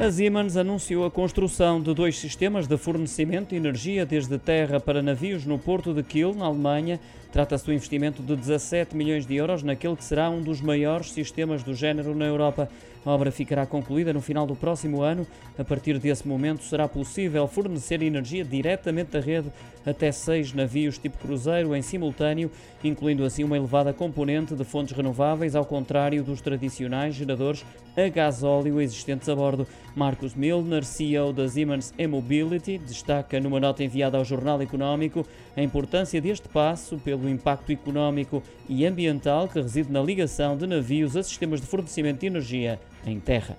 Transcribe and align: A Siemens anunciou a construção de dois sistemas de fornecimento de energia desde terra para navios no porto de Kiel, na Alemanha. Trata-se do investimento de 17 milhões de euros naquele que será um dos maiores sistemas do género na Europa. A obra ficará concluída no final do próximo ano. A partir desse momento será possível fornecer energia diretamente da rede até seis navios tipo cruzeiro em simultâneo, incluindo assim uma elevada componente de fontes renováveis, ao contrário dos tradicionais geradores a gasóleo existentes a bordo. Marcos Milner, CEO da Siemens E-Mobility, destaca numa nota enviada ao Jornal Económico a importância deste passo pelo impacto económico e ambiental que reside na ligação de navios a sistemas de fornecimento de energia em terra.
A 0.00 0.10
Siemens 0.10 0.56
anunciou 0.56 1.04
a 1.04 1.10
construção 1.10 1.78
de 1.78 1.92
dois 1.92 2.18
sistemas 2.18 2.66
de 2.66 2.74
fornecimento 2.78 3.50
de 3.50 3.56
energia 3.56 4.06
desde 4.06 4.38
terra 4.38 4.80
para 4.80 5.02
navios 5.02 5.44
no 5.44 5.58
porto 5.58 5.92
de 5.92 6.02
Kiel, 6.02 6.34
na 6.34 6.46
Alemanha. 6.46 6.98
Trata-se 7.30 7.66
do 7.66 7.72
investimento 7.72 8.22
de 8.22 8.34
17 8.34 8.96
milhões 8.96 9.26
de 9.26 9.36
euros 9.36 9.62
naquele 9.62 9.94
que 9.94 10.02
será 10.02 10.30
um 10.30 10.42
dos 10.42 10.62
maiores 10.62 11.12
sistemas 11.12 11.62
do 11.62 11.74
género 11.74 12.14
na 12.14 12.24
Europa. 12.24 12.66
A 13.04 13.10
obra 13.10 13.30
ficará 13.30 13.64
concluída 13.66 14.12
no 14.12 14.20
final 14.20 14.46
do 14.46 14.56
próximo 14.56 15.02
ano. 15.02 15.26
A 15.58 15.64
partir 15.64 15.98
desse 15.98 16.26
momento 16.26 16.64
será 16.64 16.88
possível 16.88 17.46
fornecer 17.46 18.02
energia 18.02 18.44
diretamente 18.44 19.12
da 19.12 19.20
rede 19.20 19.52
até 19.86 20.10
seis 20.12 20.52
navios 20.52 20.98
tipo 20.98 21.18
cruzeiro 21.18 21.74
em 21.74 21.82
simultâneo, 21.82 22.50
incluindo 22.82 23.24
assim 23.24 23.44
uma 23.44 23.56
elevada 23.56 23.92
componente 23.92 24.54
de 24.54 24.64
fontes 24.64 24.94
renováveis, 24.94 25.54
ao 25.54 25.64
contrário 25.64 26.22
dos 26.22 26.40
tradicionais 26.40 27.14
geradores 27.14 27.64
a 27.96 28.08
gasóleo 28.08 28.80
existentes 28.80 29.28
a 29.28 29.34
bordo. 29.34 29.66
Marcos 29.94 30.34
Milner, 30.34 30.84
CEO 30.84 31.32
da 31.32 31.48
Siemens 31.48 31.92
E-Mobility, 31.98 32.78
destaca 32.78 33.40
numa 33.40 33.60
nota 33.60 33.82
enviada 33.82 34.16
ao 34.16 34.24
Jornal 34.24 34.62
Económico 34.62 35.26
a 35.56 35.62
importância 35.62 36.20
deste 36.20 36.48
passo 36.48 36.98
pelo 36.98 37.28
impacto 37.28 37.72
económico 37.72 38.42
e 38.68 38.86
ambiental 38.86 39.48
que 39.48 39.60
reside 39.60 39.90
na 39.90 40.02
ligação 40.02 40.56
de 40.56 40.66
navios 40.66 41.16
a 41.16 41.22
sistemas 41.22 41.60
de 41.60 41.66
fornecimento 41.66 42.20
de 42.20 42.26
energia 42.26 42.80
em 43.04 43.18
terra. 43.18 43.56